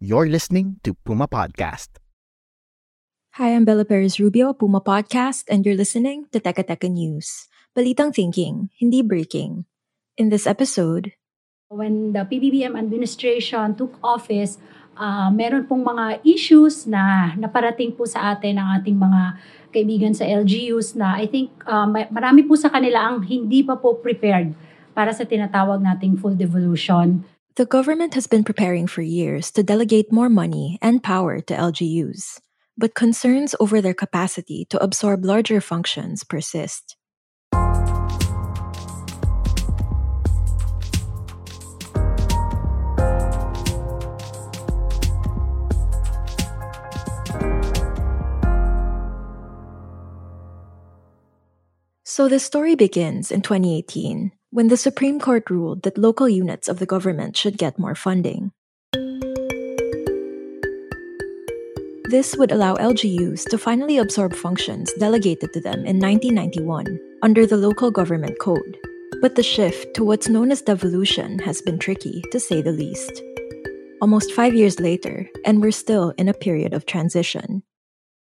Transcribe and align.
You're 0.00 0.32
listening 0.32 0.80
to 0.88 0.96
Puma 0.96 1.28
Podcast. 1.28 2.00
Hi, 3.36 3.52
I'm 3.52 3.68
Bella 3.68 3.84
Perez 3.84 4.16
Rubio, 4.16 4.56
Puma 4.56 4.80
Podcast, 4.80 5.44
and 5.52 5.60
you're 5.60 5.76
listening 5.76 6.24
to 6.32 6.40
Teka 6.40 6.64
Teka 6.64 6.88
News. 6.88 7.52
Balitang 7.76 8.16
thinking, 8.16 8.72
hindi 8.80 9.04
breaking. 9.04 9.68
In 10.16 10.32
this 10.32 10.48
episode, 10.48 11.12
When 11.68 12.16
the 12.16 12.24
PBBM 12.24 12.80
administration 12.80 13.76
took 13.76 14.00
office, 14.00 14.56
uh, 14.96 15.28
meron 15.28 15.68
pong 15.68 15.84
mga 15.84 16.24
issues 16.24 16.88
na 16.88 17.36
naparating 17.36 17.92
po 17.92 18.08
sa 18.08 18.32
atin 18.32 18.56
ng 18.56 18.68
ating 18.80 18.96
mga 18.96 19.22
kaibigan 19.68 20.16
sa 20.16 20.24
LGUs 20.24 20.96
na 20.96 21.20
I 21.20 21.28
think 21.28 21.52
uh, 21.68 21.84
may- 21.84 22.08
marami 22.08 22.48
po 22.48 22.56
sa 22.56 22.72
kanila 22.72 23.04
ang 23.04 23.20
hindi 23.22 23.60
pa 23.60 23.76
po 23.76 24.00
prepared 24.00 24.56
para 24.96 25.12
sa 25.12 25.28
tinatawag 25.28 25.78
nating 25.84 26.16
full 26.16 26.34
devolution. 26.34 27.22
The 27.56 27.66
government 27.66 28.14
has 28.14 28.26
been 28.26 28.44
preparing 28.44 28.86
for 28.86 29.02
years 29.02 29.50
to 29.50 29.62
delegate 29.62 30.12
more 30.12 30.28
money 30.28 30.78
and 30.80 31.02
power 31.02 31.40
to 31.40 31.54
LGUs, 31.54 32.38
but 32.78 32.94
concerns 32.94 33.54
over 33.58 33.80
their 33.80 33.94
capacity 33.94 34.66
to 34.70 34.82
absorb 34.82 35.24
larger 35.24 35.60
functions 35.60 36.22
persist. 36.22 36.96
So 52.04 52.28
the 52.28 52.38
story 52.38 52.74
begins 52.74 53.32
in 53.32 53.40
2018 53.40 54.32
when 54.52 54.66
the 54.66 54.76
Supreme 54.76 55.20
Court 55.20 55.48
ruled 55.48 55.82
that 55.82 55.96
local 55.96 56.28
units 56.28 56.68
of 56.68 56.80
the 56.80 56.86
government 56.86 57.36
should 57.36 57.56
get 57.56 57.78
more 57.78 57.94
funding. 57.94 58.50
This 62.10 62.34
would 62.36 62.50
allow 62.50 62.74
LGUs 62.74 63.48
to 63.48 63.58
finally 63.58 63.98
absorb 63.98 64.34
functions 64.34 64.92
delegated 64.98 65.52
to 65.52 65.60
them 65.60 65.86
in 65.86 66.00
1991 66.00 66.98
under 67.22 67.46
the 67.46 67.56
Local 67.56 67.92
Government 67.92 68.36
Code. 68.40 68.76
But 69.22 69.36
the 69.36 69.44
shift 69.44 69.94
to 69.94 70.02
what's 70.02 70.28
known 70.28 70.50
as 70.50 70.62
devolution 70.62 71.38
has 71.40 71.62
been 71.62 71.78
tricky, 71.78 72.20
to 72.32 72.40
say 72.40 72.62
the 72.62 72.72
least. 72.72 73.22
Almost 74.02 74.32
five 74.32 74.54
years 74.54 74.80
later, 74.80 75.28
and 75.44 75.62
we're 75.62 75.70
still 75.70 76.12
in 76.18 76.28
a 76.28 76.34
period 76.34 76.74
of 76.74 76.86
transition. 76.86 77.62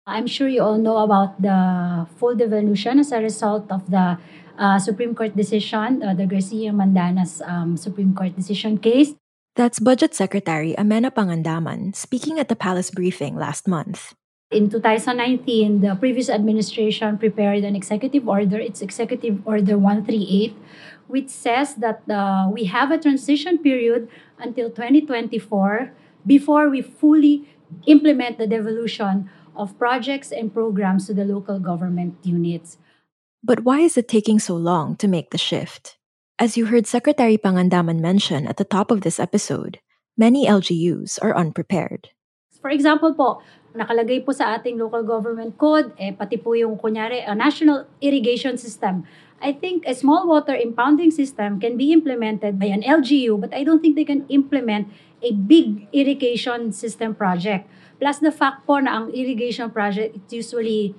I'm 0.06 0.28
sure 0.28 0.46
you 0.46 0.62
all 0.62 0.78
know 0.78 0.98
about 0.98 1.42
the 1.42 2.06
full 2.18 2.36
devolution 2.36 3.00
as 3.00 3.10
a 3.10 3.18
result 3.18 3.72
of 3.72 3.90
the 3.90 4.18
uh, 4.58 4.78
Supreme 4.78 5.14
Court 5.14 5.36
decision, 5.36 6.02
uh, 6.02 6.14
the 6.14 6.26
Garcia 6.26 6.72
Mandanas 6.72 7.40
um, 7.44 7.76
Supreme 7.76 8.14
Court 8.14 8.34
decision 8.36 8.78
case. 8.78 9.14
That's 9.54 9.78
Budget 9.78 10.14
Secretary 10.14 10.74
Amenah 10.78 11.12
Pangandaman 11.12 11.94
speaking 11.94 12.38
at 12.38 12.48
the 12.48 12.56
Palace 12.56 12.90
briefing 12.90 13.36
last 13.36 13.68
month. 13.68 14.14
In 14.50 14.68
2019, 14.68 15.80
the 15.80 15.94
previous 15.96 16.28
administration 16.28 17.16
prepared 17.16 17.64
an 17.64 17.74
executive 17.74 18.28
order, 18.28 18.60
it's 18.60 18.82
Executive 18.82 19.40
Order 19.46 19.78
138, 19.78 20.56
which 21.08 21.28
says 21.28 21.76
that 21.76 22.04
uh, 22.08 22.48
we 22.52 22.64
have 22.64 22.90
a 22.90 22.98
transition 22.98 23.56
period 23.56 24.08
until 24.38 24.68
2024 24.68 25.92
before 26.26 26.68
we 26.68 26.82
fully 26.82 27.48
implement 27.86 28.36
the 28.36 28.46
devolution 28.46 29.28
of 29.56 29.78
projects 29.78 30.32
and 30.32 30.52
programs 30.52 31.06
to 31.06 31.14
the 31.14 31.24
local 31.24 31.58
government 31.58 32.16
units. 32.22 32.76
But 33.42 33.66
why 33.66 33.82
is 33.82 33.98
it 33.98 34.06
taking 34.06 34.38
so 34.38 34.54
long 34.54 34.94
to 35.02 35.10
make 35.10 35.34
the 35.34 35.38
shift? 35.38 35.98
As 36.38 36.54
you 36.56 36.70
heard 36.70 36.86
Secretary 36.86 37.34
Pangandaman 37.34 37.98
mention 37.98 38.46
at 38.46 38.56
the 38.56 38.64
top 38.64 38.94
of 38.94 39.02
this 39.02 39.18
episode, 39.18 39.82
many 40.16 40.46
LGUs 40.46 41.18
are 41.18 41.34
unprepared. 41.34 42.14
For 42.62 42.70
example 42.70 43.18
po, 43.18 43.42
nakalagay 43.74 44.22
po 44.22 44.30
sa 44.30 44.54
ating 44.54 44.78
local 44.78 45.02
government 45.02 45.58
code, 45.58 45.90
eh, 45.98 46.14
pati 46.14 46.38
po 46.38 46.54
yung 46.54 46.78
kunyari, 46.78 47.26
a 47.26 47.34
national 47.34 47.90
irrigation 47.98 48.54
system. 48.54 49.02
I 49.42 49.50
think 49.50 49.90
a 49.90 49.94
small 49.98 50.30
water 50.30 50.54
impounding 50.54 51.10
system 51.10 51.58
can 51.58 51.74
be 51.74 51.90
implemented 51.90 52.62
by 52.62 52.70
an 52.70 52.86
LGU, 52.86 53.42
but 53.42 53.50
I 53.50 53.66
don't 53.66 53.82
think 53.82 53.98
they 53.98 54.06
can 54.06 54.22
implement 54.30 54.86
a 55.18 55.34
big 55.34 55.90
irrigation 55.90 56.70
system 56.70 57.18
project. 57.18 57.66
Plus 57.98 58.22
the 58.22 58.30
fact 58.30 58.70
po 58.70 58.78
na 58.78 59.02
ang 59.02 59.10
irrigation 59.10 59.74
project, 59.74 60.14
it's 60.14 60.30
usually 60.30 60.94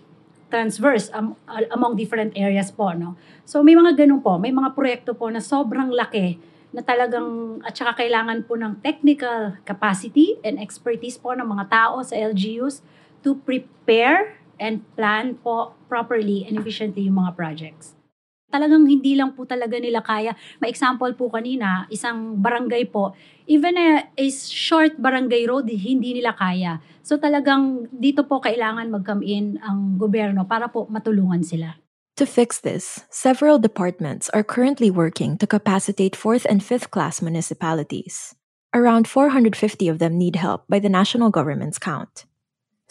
transverse 0.53 1.09
al- 1.09 1.33
among 1.73 1.97
different 1.97 2.37
areas 2.37 2.69
po. 2.69 2.93
No? 2.93 3.17
So 3.41 3.65
may 3.65 3.73
mga 3.73 3.97
ganun 3.97 4.21
po, 4.21 4.37
may 4.37 4.53
mga 4.53 4.77
proyekto 4.77 5.17
po 5.17 5.33
na 5.33 5.41
sobrang 5.41 5.89
laki 5.89 6.37
na 6.69 6.85
talagang 6.85 7.61
at 7.65 7.73
saka 7.73 8.05
kailangan 8.05 8.45
po 8.45 8.53
ng 8.53 8.81
technical 8.85 9.57
capacity 9.65 10.37
and 10.45 10.61
expertise 10.61 11.17
po 11.17 11.33
ng 11.33 11.45
mga 11.45 11.65
tao 11.69 12.05
sa 12.05 12.13
LGUs 12.13 12.85
to 13.25 13.37
prepare 13.41 14.37
and 14.61 14.85
plan 14.93 15.33
po 15.41 15.73
properly 15.89 16.45
and 16.45 16.57
efficiently 16.57 17.09
yung 17.09 17.17
mga 17.17 17.33
projects. 17.33 18.02
Talagang 18.53 18.85
hindi 18.85 19.17
lang 19.17 19.33
po 19.33 19.49
talaga 19.49 19.81
nila 19.81 20.05
kaya. 20.05 20.37
May 20.61 20.69
example 20.69 21.09
po 21.17 21.33
kanina, 21.33 21.89
isang 21.89 22.37
barangay 22.37 22.93
po, 22.93 23.17
even 23.49 23.73
a, 23.81 24.05
a 24.13 24.25
short 24.29 25.01
barangay 25.01 25.49
road, 25.49 25.65
hindi 25.65 26.21
nila 26.21 26.37
kaya. 26.37 26.77
So 27.01 27.17
talagang 27.17 27.89
dito 27.89 28.29
po 28.29 28.37
kailangan 28.37 28.93
mag-come 28.93 29.25
in 29.25 29.57
ang 29.65 29.97
gobyerno 29.97 30.45
para 30.45 30.69
po 30.69 30.85
matulungan 30.85 31.41
sila. 31.41 31.81
To 32.21 32.29
fix 32.29 32.61
this, 32.61 33.01
several 33.09 33.57
departments 33.57 34.29
are 34.37 34.45
currently 34.45 34.93
working 34.93 35.33
to 35.41 35.49
capacitate 35.49 36.13
fourth 36.13 36.45
and 36.45 36.61
fifth 36.61 36.93
class 36.93 37.25
municipalities. 37.25 38.37
Around 38.69 39.09
450 39.09 39.49
of 39.89 39.97
them 39.97 40.21
need 40.21 40.37
help 40.37 40.69
by 40.69 40.77
the 40.77 40.93
national 40.93 41.33
government's 41.33 41.81
count. 41.81 42.29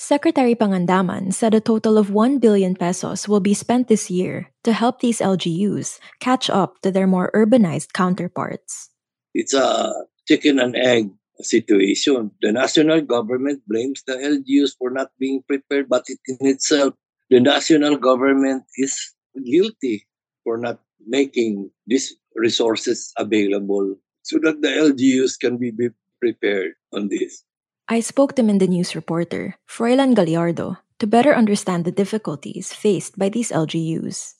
Secretary 0.02 0.58
Pangandaman 0.58 1.30
said 1.32 1.54
a 1.54 1.62
total 1.62 1.94
of 1.94 2.10
1 2.10 2.42
billion 2.42 2.74
pesos 2.74 3.28
will 3.30 3.38
be 3.38 3.54
spent 3.54 3.86
this 3.86 4.10
year 4.10 4.50
to 4.66 4.74
help 4.74 4.98
these 4.98 5.22
LGUs 5.22 6.02
catch 6.18 6.50
up 6.50 6.82
to 6.82 6.90
their 6.90 7.06
more 7.06 7.30
urbanized 7.38 7.94
counterparts. 7.94 8.90
it's 9.30 9.54
a 9.54 9.94
chicken 10.26 10.58
and 10.58 10.74
egg 10.74 11.06
situation. 11.38 12.34
The 12.42 12.50
national 12.50 13.06
government 13.06 13.62
blames 13.70 14.02
the 14.02 14.18
LGUs 14.18 14.74
for 14.74 14.90
not 14.90 15.14
being 15.22 15.46
prepared, 15.46 15.86
but 15.88 16.02
it 16.10 16.18
in 16.26 16.50
itself, 16.50 16.98
the 17.30 17.38
national 17.38 17.94
government 17.94 18.66
is 18.74 18.98
guilty 19.38 20.02
for 20.42 20.58
not 20.58 20.82
making 21.06 21.70
these 21.86 22.10
resources 22.34 23.14
available 23.16 23.94
so 24.26 24.42
that 24.42 24.66
the 24.66 24.70
LGUs 24.90 25.38
can 25.38 25.62
be, 25.62 25.70
prepared 26.18 26.74
on 26.90 27.06
this. 27.06 27.46
I 27.88 28.00
spoke 28.00 28.34
to 28.36 28.42
MindaNews 28.42 28.94
reporter 28.94 29.56
Froilan 29.68 30.14
Gallardo 30.14 30.78
to 30.98 31.06
better 31.06 31.34
understand 31.34 31.84
the 31.84 31.92
difficulties 31.92 32.72
faced 32.72 33.18
by 33.18 33.28
these 33.28 33.50
LGUs. 33.50 34.34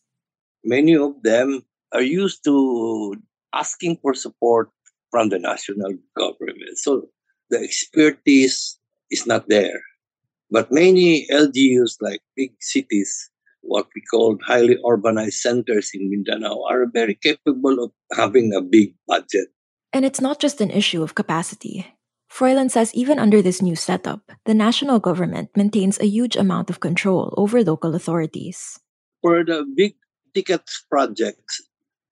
Many 0.65 0.97
of 0.97 1.21
them 1.23 1.63
are 1.93 2.03
used 2.03 2.45
to 2.45 3.17
asking 3.53 3.99
for 4.01 4.15
support 4.15 4.71
from 5.11 5.29
the 5.29 5.39
national 5.39 5.93
government. 6.17 6.79
So 6.79 7.11
the 7.51 7.59
expertise 7.59 8.79
is 9.11 9.27
not 9.27 9.49
there. 9.49 9.83
But 10.51 10.71
many 10.71 11.27
LGUs, 11.31 11.97
like 12.01 12.21
big 12.37 12.53
cities, 12.61 13.31
what 13.61 13.89
we 13.95 14.03
call 14.03 14.39
highly 14.47 14.77
urbanized 14.85 15.43
centers 15.43 15.91
in 15.95 16.11
Mindanao, 16.11 16.63
are 16.69 16.87
very 16.87 17.15
capable 17.15 17.83
of 17.83 17.91
having 18.17 18.53
a 18.55 18.61
big 18.61 18.95
budget. 19.07 19.49
And 19.93 20.05
it's 20.05 20.21
not 20.21 20.41
just 20.41 20.61
an 20.61 20.71
issue 20.71 21.03
of 21.03 21.15
capacity. 21.15 21.87
Froilan 22.33 22.71
says 22.71 22.95
even 22.95 23.19
under 23.19 23.43
this 23.43 23.61
new 23.61 23.77
setup, 23.77 24.33
the 24.47 24.55
national 24.55 24.99
government 24.99 25.51
maintains 25.55 26.01
a 26.01 26.09
huge 26.09 26.35
amount 26.35 26.71
of 26.71 26.81
control 26.81 27.35
over 27.37 27.63
local 27.63 27.95
authorities. 27.95 28.81
For 29.21 29.45
the 29.45 29.69
big 29.77 29.97
ticket 30.33 30.63
projects, 30.89 31.61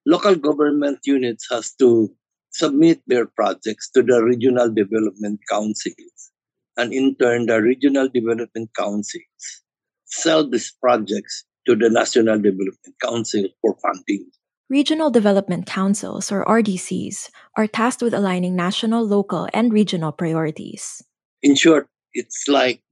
local 0.04 0.36
government 0.36 1.00
units 1.06 1.48
has 1.50 1.72
to 1.80 2.12
submit 2.50 3.00
their 3.06 3.24
projects 3.24 3.88
to 3.96 4.02
the 4.02 4.22
regional 4.22 4.68
development 4.68 5.40
councils. 5.48 6.30
And 6.76 6.92
in 6.92 7.16
turn, 7.16 7.46
the 7.46 7.62
regional 7.62 8.10
development 8.12 8.76
councils 8.76 9.64
sell 10.04 10.48
these 10.48 10.70
projects 10.70 11.44
to 11.66 11.74
the 11.74 11.88
National 11.88 12.36
Development 12.36 12.96
Council 13.02 13.48
for 13.62 13.76
funding. 13.80 14.28
Regional 14.70 15.10
Development 15.10 15.66
Councils, 15.66 16.30
or 16.30 16.44
RDCs, 16.46 17.30
are 17.58 17.66
tasked 17.66 18.02
with 18.02 18.14
aligning 18.14 18.54
national, 18.54 19.02
local, 19.02 19.48
and 19.52 19.72
regional 19.72 20.12
priorities. 20.12 21.02
In 21.42 21.56
short, 21.56 21.88
it's 22.14 22.46
like 22.46 22.84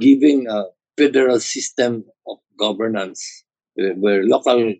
giving 0.00 0.48
a 0.50 0.74
federal 0.98 1.38
system 1.38 2.02
of 2.26 2.38
governance 2.58 3.22
uh, 3.78 3.94
where 3.94 4.24
local 4.24 4.74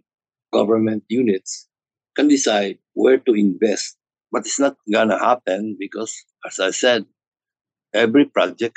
government 0.53 1.05
units 1.09 1.69
can 2.17 2.27
decide 2.27 2.79
where 2.95 3.19
to 3.19 3.35
invest. 3.35 3.97
But 4.33 4.43
it's 4.43 4.59
not 4.59 4.75
going 4.91 5.11
to 5.11 5.19
happen 5.19 5.77
because, 5.79 6.13
as 6.45 6.59
I 6.59 6.73
said, 6.73 7.07
every 7.95 8.25
project 8.25 8.75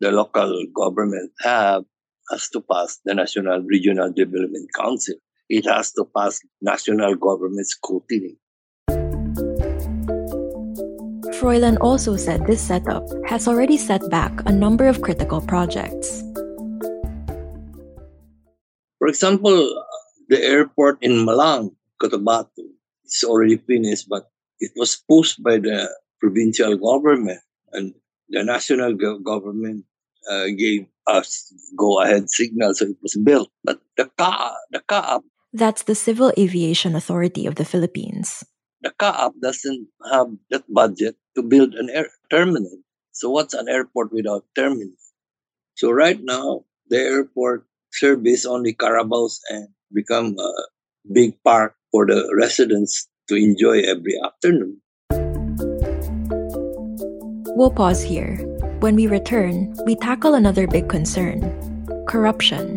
the 0.00 0.10
local 0.10 0.66
government 0.74 1.30
have 1.42 1.84
has 2.30 2.48
to 2.50 2.60
pass 2.60 2.98
the 3.04 3.14
National 3.14 3.62
Regional 3.62 4.10
Development 4.10 4.68
Council. 4.74 5.14
It 5.48 5.66
has 5.66 5.92
to 5.92 6.08
pass 6.16 6.40
national 6.62 7.16
government 7.16 7.66
scrutiny. 7.68 8.38
Froilan 11.36 11.76
also 11.80 12.16
said 12.16 12.46
this 12.46 12.62
setup 12.62 13.04
has 13.28 13.46
already 13.46 13.76
set 13.76 14.00
back 14.08 14.32
a 14.46 14.52
number 14.52 14.86
of 14.88 15.02
critical 15.02 15.42
projects. 15.42 16.24
For 18.98 19.08
example, 19.08 19.84
the 20.28 20.40
airport 20.40 20.96
in 21.02 21.26
M'lang, 21.26 21.76
Cotabato, 22.00 22.64
is 23.04 23.24
already 23.28 23.58
finished, 23.58 24.08
but 24.08 24.30
it 24.60 24.72
was 24.76 24.96
pushed 24.96 25.42
by 25.42 25.58
the 25.58 25.92
provincial 26.20 26.78
government 26.78 27.40
and 27.72 27.92
the 28.30 28.42
national 28.42 28.94
government 28.94 29.84
uh, 30.30 30.46
gave 30.56 30.86
us 31.06 31.52
go 31.76 32.00
ahead 32.00 32.30
signal, 32.30 32.72
so 32.72 32.86
it 32.86 32.96
was 33.02 33.14
built. 33.22 33.50
But 33.62 33.80
the 33.98 34.10
CA, 34.18 34.56
the 34.70 34.80
CAAP, 34.88 35.22
That's 35.54 35.86
the 35.86 35.94
Civil 35.94 36.32
Aviation 36.36 36.98
Authority 36.98 37.46
of 37.46 37.54
the 37.54 37.64
Philippines. 37.64 38.42
the 38.84 38.92
CAAP 39.00 39.32
doesn't 39.40 39.88
have 40.12 40.28
that 40.50 40.68
budget 40.68 41.16
to 41.34 41.42
build 41.42 41.72
an 41.72 41.88
air 41.88 42.12
terminal. 42.28 42.84
So 43.12 43.30
what's 43.30 43.54
an 43.54 43.66
airport 43.66 44.12
without 44.12 44.44
terminal? 44.54 44.92
So 45.74 45.90
right 45.90 46.20
now, 46.20 46.68
the 46.90 47.00
airport 47.00 47.64
service 47.90 48.44
only 48.44 48.74
Carabaos 48.76 49.40
and 49.48 49.72
become 49.88 50.36
a 50.36 50.52
big 51.08 51.40
park 51.42 51.74
for 51.90 52.04
the 52.04 52.28
residents 52.36 53.08
to 53.32 53.40
enjoy 53.40 53.80
every 53.88 54.20
afternoon. 54.20 54.84
We'll 57.56 57.72
pause 57.72 58.02
here. 58.02 58.36
When 58.84 58.96
we 59.00 59.06
return, 59.06 59.72
we 59.86 59.96
tackle 59.96 60.34
another 60.34 60.66
big 60.66 60.90
concern 60.92 61.40
corruption. 62.04 62.76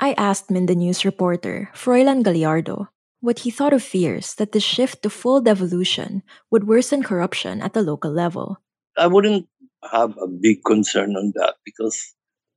I 0.00 0.14
asked 0.14 0.48
MindaNews 0.48 1.04
reporter 1.04 1.70
Froilan 1.74 2.22
Gallardo 2.22 2.88
what 3.20 3.40
he 3.40 3.50
thought 3.50 3.72
of 3.72 3.82
fears 3.82 4.34
that 4.36 4.52
the 4.52 4.60
shift 4.60 5.02
to 5.02 5.10
full 5.10 5.40
devolution 5.40 6.22
would 6.50 6.68
worsen 6.68 7.02
corruption 7.02 7.60
at 7.60 7.74
the 7.74 7.82
local 7.82 8.12
level. 8.12 8.62
I 8.96 9.08
wouldn't 9.08 9.48
have 9.90 10.14
a 10.22 10.28
big 10.28 10.62
concern 10.64 11.16
on 11.16 11.32
that 11.34 11.56
because 11.64 12.14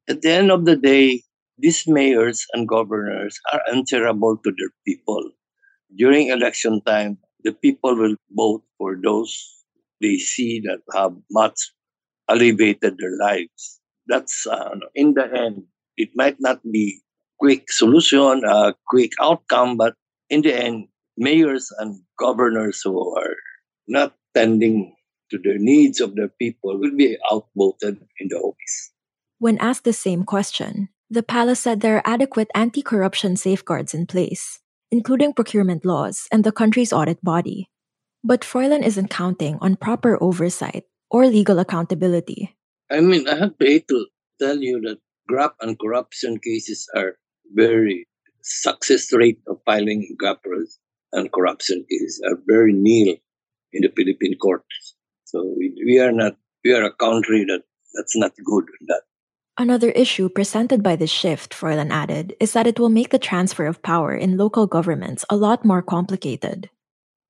at 0.07 0.21
the 0.21 0.29
end 0.29 0.51
of 0.51 0.65
the 0.65 0.75
day, 0.75 1.23
these 1.57 1.87
mayors 1.87 2.45
and 2.53 2.67
governors 2.67 3.39
are 3.53 3.61
answerable 3.71 4.37
to 4.37 4.51
their 4.57 4.73
people. 4.85 5.31
During 5.95 6.27
election 6.27 6.81
time, 6.85 7.17
the 7.43 7.53
people 7.53 7.95
will 7.95 8.15
vote 8.29 8.63
for 8.77 8.97
those 9.01 9.33
they 9.99 10.17
see 10.17 10.61
that 10.65 10.81
have 10.93 11.13
much 11.29 11.73
alleviated 12.27 12.97
their 12.97 13.17
lives. 13.17 13.79
That's 14.07 14.45
uh, 14.45 14.77
in 14.95 15.13
the 15.13 15.25
end, 15.25 15.63
it 15.97 16.09
might 16.15 16.37
not 16.39 16.59
be 16.71 17.01
quick 17.41 17.71
solution, 17.71 18.45
a 18.45 18.75
quick 18.85 19.13
outcome, 19.19 19.75
but 19.75 19.95
in 20.29 20.45
the 20.45 20.53
end, 20.53 20.87
mayors 21.17 21.73
and 21.79 21.99
governors 22.19 22.81
who 22.85 22.93
are 23.17 23.35
not 23.87 24.13
tending 24.37 24.93
to 25.31 25.39
the 25.41 25.57
needs 25.57 25.99
of 25.99 26.13
their 26.13 26.29
people 26.29 26.77
will 26.77 26.95
be 26.95 27.17
outvoted 27.33 27.97
in 28.19 28.29
the 28.29 28.37
office. 28.37 28.93
When 29.39 29.57
asked 29.57 29.85
the 29.85 29.93
same 29.93 30.23
question, 30.23 30.89
the 31.09 31.23
palace 31.23 31.59
said 31.59 31.81
there 31.81 31.97
are 31.97 32.05
adequate 32.05 32.53
anti 32.53 32.83
corruption 32.83 33.35
safeguards 33.35 33.95
in 33.95 34.05
place, 34.05 34.61
including 34.91 35.33
procurement 35.33 35.83
laws 35.83 36.27
and 36.31 36.43
the 36.43 36.53
country's 36.53 36.93
audit 36.93 37.17
body. 37.25 37.71
But 38.23 38.41
Froilan 38.41 38.85
isn't 38.85 39.09
counting 39.09 39.57
on 39.61 39.81
proper 39.81 40.21
oversight 40.21 40.85
or 41.09 41.25
legal 41.25 41.57
accountability. 41.57 42.55
I 42.91 43.01
mean, 43.01 43.27
I 43.27 43.35
have 43.35 43.57
to 43.57 43.79
to 43.89 44.05
tell 44.39 44.61
you 44.61 44.79
that 44.81 44.99
graft 45.27 45.55
and 45.59 45.79
corruption 45.79 46.37
cases 46.37 46.87
are 46.95 47.17
very 47.53 48.07
success 48.41 49.13
rate 49.13 49.39
of 49.47 49.57
filing 49.65 50.15
graft 50.17 50.45
and 51.13 51.31
corruption 51.31 51.85
is 51.89 52.21
are 52.25 52.37
very 52.47 52.73
nil 52.73 53.15
in 53.73 53.81
the 53.83 53.91
Philippine 53.95 54.37
courts. 54.37 54.95
So 55.25 55.43
we, 55.57 55.73
we 55.85 55.99
are 55.99 56.11
not 56.11 56.35
we 56.63 56.73
are 56.73 56.83
a 56.83 56.93
country 56.93 57.45
that 57.45 57.63
that's 57.93 58.15
not 58.15 58.31
good 58.43 58.65
in 58.79 58.87
that. 58.87 59.03
Another 59.57 59.91
issue 59.91 60.29
presented 60.29 60.81
by 60.81 60.95
this 60.95 61.11
shift, 61.11 61.53
Froilan 61.53 61.91
added, 61.91 62.35
is 62.39 62.53
that 62.53 62.67
it 62.67 62.79
will 62.79 62.89
make 62.89 63.09
the 63.09 63.19
transfer 63.19 63.67
of 63.67 63.83
power 63.83 64.15
in 64.15 64.37
local 64.37 64.65
governments 64.65 65.25
a 65.29 65.35
lot 65.35 65.65
more 65.65 65.81
complicated. 65.81 66.69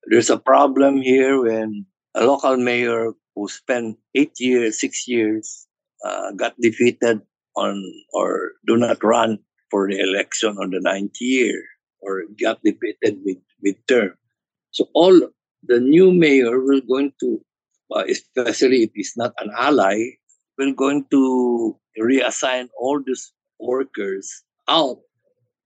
There's 0.08 0.30
a 0.30 0.38
problem 0.38 1.02
here 1.02 1.42
when 1.42 1.86
a 2.14 2.24
local 2.24 2.56
mayor 2.56 3.12
who 3.34 3.48
spent 3.48 3.98
eight 4.14 4.38
years, 4.38 4.80
six 4.80 5.08
years, 5.08 5.66
uh, 6.04 6.32
got 6.32 6.54
defeated 6.60 7.20
on 7.56 7.82
or 8.12 8.52
do 8.66 8.76
not 8.76 9.02
run 9.02 9.38
for 9.72 9.88
the 9.88 9.96
election 9.98 10.60
on 10.60 10.68
the 10.70 10.80
ninth 10.84 11.16
year 11.18 11.64
or 12.04 12.24
got 12.36 12.60
defeated 12.62 13.24
with 13.24 13.40
midterm. 13.64 14.12
So 14.70 14.92
all 14.92 15.16
the 15.64 15.80
new 15.80 16.12
mayor 16.12 16.60
will 16.60 16.82
going 16.82 17.12
to, 17.20 17.40
uh, 17.96 18.04
especially 18.04 18.84
if 18.84 18.90
he's 18.94 19.14
not 19.16 19.32
an 19.40 19.50
ally, 19.56 20.20
will 20.58 20.74
going 20.74 21.06
to 21.10 21.80
reassign 21.98 22.68
all 22.78 23.00
these 23.00 23.32
workers 23.58 24.44
out. 24.68 24.98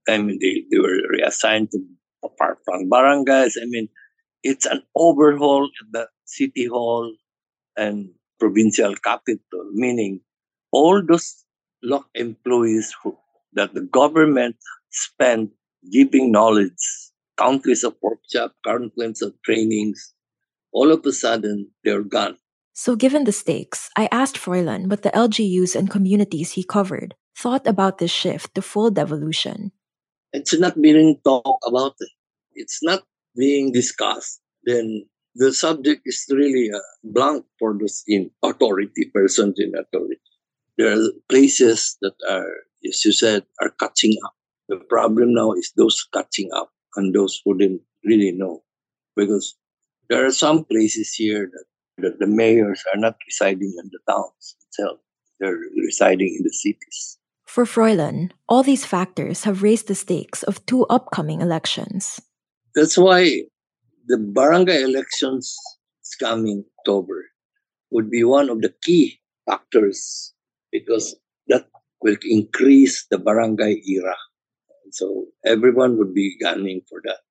I 0.09 0.19
mean, 0.19 0.39
they, 0.41 0.63
they 0.71 0.79
were 0.79 1.03
reassigned 1.11 1.73
to 1.73 1.79
apart 2.25 2.59
from 2.65 2.89
barangays. 2.89 3.55
I 3.61 3.67
mean, 3.67 3.89
it's 4.43 4.67
an 4.67 4.83
overhaul 4.95 5.65
at 5.65 5.93
the 5.93 6.09
city 6.25 6.67
hall 6.67 7.13
and 7.77 8.11
provincial 8.39 8.95
capital, 8.97 9.71
meaning 9.73 10.21
all 10.71 11.03
those 11.03 11.45
local 11.83 12.09
employees 12.15 12.95
who, 13.03 13.17
that 13.57 13.75
the 13.75 13.83
government 13.83 14.57
spent 14.91 15.51
giving 15.91 16.31
knowledge, 16.31 16.79
countless 17.37 17.83
of 17.83 17.97
workshops, 18.01 18.55
countless 18.65 19.23
of 19.23 19.35
trainings, 19.45 20.15
all 20.73 20.93
of 20.93 21.05
a 21.05 21.13
sudden 21.13 21.71
they're 21.85 22.03
gone. 22.03 22.37
So, 22.73 22.95
given 22.95 23.25
the 23.25 23.33
stakes, 23.33 23.91
I 23.97 24.09
asked 24.13 24.37
Froilan 24.37 24.89
what 24.89 25.03
the 25.03 25.11
LGUs 25.11 25.75
and 25.75 25.91
communities 25.91 26.53
he 26.53 26.63
covered 26.63 27.15
thought 27.37 27.67
about 27.67 27.99
this 27.99 28.11
shift 28.11 28.55
to 28.55 28.63
full 28.63 28.91
devolution. 28.91 29.73
It's 30.33 30.59
not 30.59 30.81
being 30.81 31.19
talked 31.25 31.65
about 31.67 31.95
it. 32.01 32.11
It's 32.55 32.83
not 32.83 33.03
being 33.37 33.73
discussed, 33.73 34.41
then 34.65 35.05
the 35.37 35.53
subject 35.53 36.03
is 36.07 36.25
really 36.31 36.71
a 36.71 36.81
blank 37.05 37.45
for 37.59 37.77
those 37.79 38.03
in 38.07 38.31
authority, 38.43 39.11
persons 39.13 39.57
in 39.59 39.73
authority. 39.77 40.21
There 40.79 40.93
are 40.93 41.09
places 41.29 41.97
that 42.01 42.15
are, 42.29 42.49
as 42.89 43.05
you 43.05 43.13
said, 43.13 43.45
are 43.61 43.71
catching 43.71 44.17
up. 44.25 44.35
The 44.69 44.77
problem 44.77 45.35
now 45.35 45.53
is 45.53 45.73
those 45.77 46.07
catching 46.13 46.51
up 46.53 46.73
and 46.97 47.15
those 47.15 47.41
who 47.45 47.57
didn't 47.57 47.83
really 48.05 48.33
know. 48.33 48.63
Because 49.15 49.57
there 50.09 50.25
are 50.27 50.33
some 50.33 50.65
places 50.65 51.15
here 51.15 51.51
that, 51.53 52.03
that 52.03 52.19
the 52.19 52.27
mayors 52.27 52.83
are 52.93 52.99
not 52.99 53.17
residing 53.27 53.75
in 53.79 53.91
the 53.91 53.99
towns 54.13 54.57
itself. 54.67 54.99
They're 55.41 55.59
residing 55.77 56.37
in 56.39 56.45
the 56.45 56.53
cities. 56.53 57.19
For 57.45 57.65
Froilan, 57.65 58.33
all 58.49 58.63
these 58.63 58.85
factors 58.85 59.45
have 59.45 59.63
raised 59.63 59.89
the 59.89 59.95
stakes 59.95 60.43
of 60.43 60.65
two 60.67 60.85
upcoming 60.87 61.41
elections. 61.41 62.21
That's 62.75 62.99
why 62.99 63.43
the 64.09 64.19
barangay 64.19 64.83
elections 64.83 65.57
coming 66.21 66.65
October 66.79 67.27
would 67.91 68.11
be 68.11 68.25
one 68.25 68.49
of 68.49 68.63
the 68.63 68.75
key 68.83 69.21
factors 69.47 70.33
because 70.73 71.17
will 72.07 72.17
increase 72.23 73.05
the 73.11 73.19
barangay 73.19 73.83
era. 73.83 74.15
So 74.93 75.27
everyone 75.45 75.99
would 75.99 76.15
be 76.15 76.39
gunning 76.39 76.83
for 76.89 77.03
that. 77.03 77.27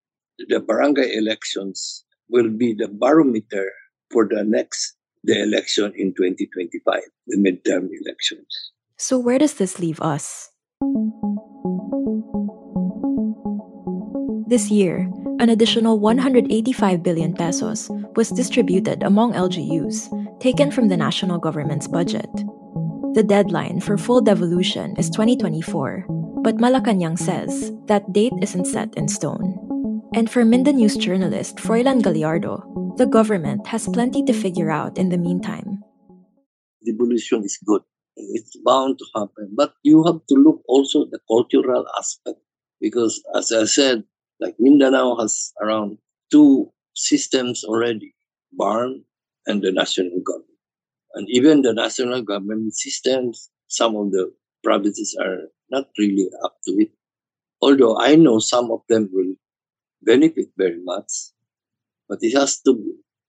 The 0.51 0.59
barangay 0.59 1.15
elections 1.15 2.03
will 2.27 2.51
be 2.51 2.75
the 2.75 2.89
barometer 2.91 3.71
for 4.11 4.27
the 4.27 4.43
next 4.43 4.99
the 5.23 5.41
election 5.41 5.93
in 5.95 6.13
2025, 6.13 7.01
the 7.27 7.37
midterm 7.37 7.89
elections. 7.89 8.45
So 8.97 9.17
where 9.17 9.39
does 9.39 9.55
this 9.55 9.79
leave 9.79 9.99
us? 10.01 10.51
This 14.45 14.69
year, 14.69 15.09
an 15.39 15.49
additional 15.49 15.99
185 15.99 17.01
billion 17.01 17.33
pesos 17.33 17.89
was 18.15 18.29
distributed 18.29 19.01
among 19.01 19.33
LGUs, 19.33 20.11
taken 20.39 20.69
from 20.69 20.89
the 20.89 20.97
national 20.97 21.39
government's 21.39 21.87
budget. 21.87 22.29
The 23.15 23.23
deadline 23.23 23.79
for 23.79 23.97
full 23.97 24.19
devolution 24.19 24.91
is 24.97 25.09
2024, 25.09 26.03
but 26.43 26.59
Malacanang 26.59 27.17
says 27.17 27.71
that 27.87 28.11
date 28.11 28.35
isn't 28.41 28.67
set 28.67 28.93
in 28.99 29.07
stone. 29.07 29.55
And 30.13 30.29
for 30.29 30.43
Mindanews 30.43 30.99
journalist 30.99 31.55
Froilan 31.55 32.03
Gallardo, 32.03 32.59
the 32.97 33.07
government 33.07 33.67
has 33.67 33.87
plenty 33.87 34.21
to 34.27 34.33
figure 34.33 34.69
out 34.69 34.97
in 34.97 35.07
the 35.07 35.17
meantime. 35.17 35.79
Devolution 36.83 37.45
is 37.45 37.57
good. 37.65 37.83
It's 38.17 38.59
bound 38.65 38.99
to 38.99 39.05
happen. 39.15 39.55
But 39.55 39.75
you 39.81 40.03
have 40.03 40.19
to 40.27 40.35
look 40.35 40.59
also 40.67 41.05
the 41.05 41.19
cultural 41.31 41.87
aspect. 41.97 42.43
Because 42.81 43.23
as 43.33 43.49
I 43.53 43.63
said, 43.63 44.03
like 44.41 44.59
Mindanao 44.59 45.15
has 45.23 45.53
around 45.63 45.99
two 46.29 46.73
systems 46.95 47.63
already, 47.63 48.13
BARMM 48.59 49.07
and 49.47 49.63
the 49.63 49.71
national 49.71 50.19
government. 50.19 50.54
And 51.15 51.31
even 51.31 51.63
the 51.63 51.71
national 51.71 52.27
government 52.27 52.75
systems, 52.75 53.49
some 53.71 53.95
of 53.95 54.11
the 54.11 54.35
provinces 54.61 55.15
are 55.15 55.47
not 55.71 55.87
really 55.97 56.27
up 56.43 56.59
to 56.67 56.75
it. 56.75 56.91
Although 57.61 57.95
I 57.97 58.19
know 58.19 58.39
some 58.39 58.69
of 58.69 58.81
them 58.89 59.07
will 59.13 59.39
benefit 60.03 60.51
very 60.59 60.83
much, 60.83 61.31
but 62.09 62.19
it 62.19 62.35
has 62.35 62.59
to 62.67 62.75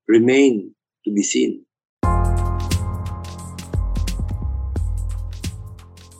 remain 0.09 0.75
to 1.07 1.15
be 1.15 1.23
seen. 1.23 1.63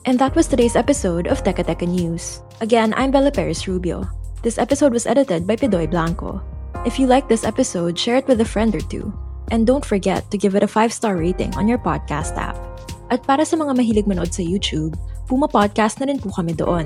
And 0.07 0.15
that 0.23 0.39
was 0.39 0.47
today's 0.47 0.79
episode 0.79 1.27
of 1.27 1.43
Teka 1.43 1.67
Teka 1.67 1.83
News. 1.83 2.39
Again, 2.63 2.95
I'm 2.95 3.11
Bella 3.11 3.29
Perez 3.29 3.67
Rubio. 3.67 4.07
This 4.41 4.57
episode 4.57 4.95
was 4.95 5.05
edited 5.05 5.45
by 5.45 5.57
Pidoy 5.59 5.91
Blanco. 5.91 6.39
If 6.87 6.97
you 6.97 7.07
like 7.11 7.27
this 7.27 7.43
episode, 7.43 7.99
share 7.99 8.15
it 8.23 8.27
with 8.31 8.39
a 8.39 8.47
friend 8.47 8.71
or 8.71 8.79
two. 8.87 9.11
And 9.51 9.65
don't 9.65 9.85
forget 9.85 10.29
to 10.31 10.37
give 10.37 10.55
it 10.55 10.63
a 10.63 10.69
5-star 10.69 11.15
rating 11.15 11.55
on 11.55 11.67
your 11.67 11.79
podcast 11.79 12.35
app. 12.35 12.59
At 13.07 13.23
para 13.23 13.47
sa 13.47 13.55
mga 13.55 13.79
mahilig 13.79 14.07
manood 14.07 14.35
sa 14.35 14.43
YouTube, 14.43 14.99
Puma 15.27 15.47
Podcast 15.47 16.03
na 16.03 16.11
rin 16.11 16.19
po 16.19 16.31
kami 16.35 16.51
doon. 16.51 16.83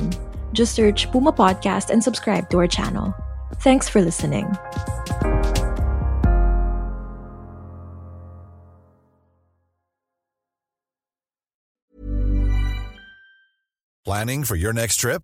Just 0.53 0.77
search 0.77 1.09
Puma 1.09 1.33
Podcast 1.33 1.89
and 1.89 2.03
subscribe 2.03 2.49
to 2.53 2.61
our 2.61 2.69
channel. 2.69 3.13
Thanks 3.65 3.89
for 3.89 4.01
listening. 4.01 4.45
Planning 14.05 14.43
for 14.43 14.57
your 14.57 14.73
next 14.73 14.97
trip? 14.97 15.23